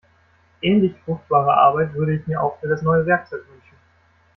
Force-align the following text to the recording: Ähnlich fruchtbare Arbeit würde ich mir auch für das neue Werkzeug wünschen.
Ähnlich 0.63 0.95
fruchtbare 1.05 1.55
Arbeit 1.57 1.93
würde 1.93 2.15
ich 2.15 2.25
mir 2.25 2.41
auch 2.41 2.59
für 2.59 2.67
das 2.67 2.81
neue 2.81 3.05
Werkzeug 3.05 3.47
wünschen. 3.51 3.77